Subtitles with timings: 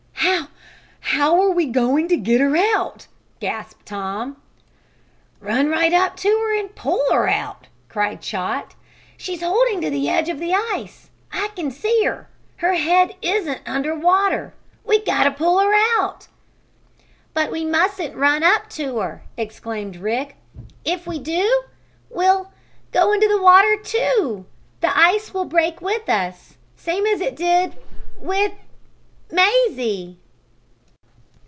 [0.13, 3.07] "How how we going to get her out?"
[3.39, 4.37] gasped Tom.
[5.39, 8.73] "Run right up to her and pull her out!" cried Chot.
[9.17, 11.09] "She's holding to the edge of the ice.
[11.31, 12.27] I can see her.
[12.57, 14.53] Her head isn't under water!
[14.85, 16.27] We got to pull her out!"
[17.33, 20.37] "But we mustn't run up to her!" exclaimed Rick.
[20.85, 21.63] "If we do
[22.09, 22.51] we'll
[22.91, 24.45] go in the water, too!
[24.79, 27.77] The ice will break with us same as it did
[28.17, 28.53] with
[29.29, 30.17] Mazie!"